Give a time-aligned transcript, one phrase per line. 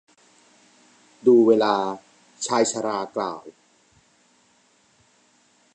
[1.25, 1.75] ดูเวลา
[2.45, 3.41] ชายชรากล่าว